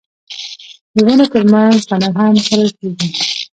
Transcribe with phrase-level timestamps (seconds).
[0.95, 3.07] د ونو ترمنځ غنم هم کرل کیږي.